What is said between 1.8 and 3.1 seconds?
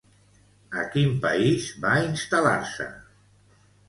va instal·lar-se?